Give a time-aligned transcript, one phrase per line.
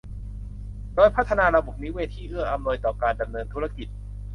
[0.95, 3.87] โดยพัฒนาระบบนิเวศที่เอื้ออำนวยต่อการดำเนินธุรกิจ